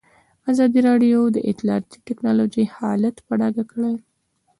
[0.51, 3.93] ازادي راډیو د اطلاعاتی تکنالوژي حالت په ډاګه کړی.